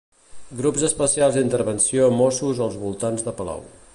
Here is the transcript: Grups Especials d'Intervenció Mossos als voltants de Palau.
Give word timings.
Grups 0.61 0.85
Especials 0.87 1.37
d'Intervenció 1.39 2.09
Mossos 2.21 2.65
als 2.69 2.81
voltants 2.87 3.29
de 3.29 3.39
Palau. 3.43 3.67